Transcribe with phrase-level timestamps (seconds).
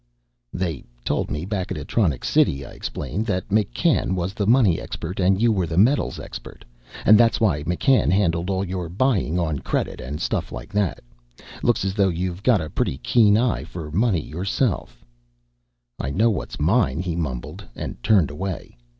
[0.51, 5.19] "They told me back at Atronics City," I explained, "that McCann was the money expert
[5.19, 6.65] and you were the metals expert,
[7.05, 11.01] and that's why McCann handled all your buying on credit and stuff like that.
[11.61, 15.05] Looks as though you've got a pretty keen eye for money yourself."
[15.99, 18.77] "I know what's mine," he mumbled, and turned away.